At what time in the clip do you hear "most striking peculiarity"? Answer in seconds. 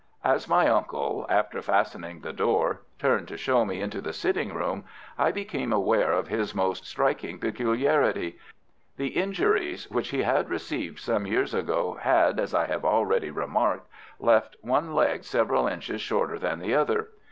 6.55-8.39